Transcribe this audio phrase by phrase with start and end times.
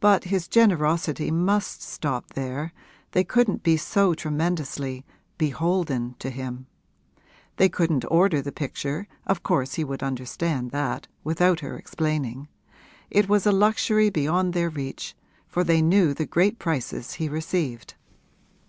[0.00, 2.72] But his generosity must stop there
[3.12, 5.04] they couldn't be so tremendously
[5.38, 6.66] 'beholden' to him.
[7.58, 12.48] They couldn't order the picture of course he would understand that, without her explaining:
[13.08, 15.14] it was a luxury beyond their reach,
[15.46, 17.94] for they knew the great prices he received.